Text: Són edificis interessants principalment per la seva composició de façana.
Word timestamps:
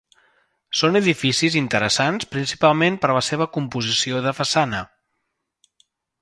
Són 0.77 0.99
edificis 0.99 1.57
interessants 1.59 2.27
principalment 2.31 2.97
per 3.03 3.11
la 3.19 3.23
seva 3.29 3.47
composició 3.59 4.23
de 4.29 4.35
façana. 4.39 4.81